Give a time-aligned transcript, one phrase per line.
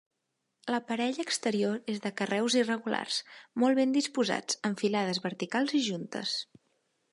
[0.75, 3.19] L'aparell exterior és de carreus irregulars,
[3.65, 6.37] molt ben disposats, amb filades verticals i juntes.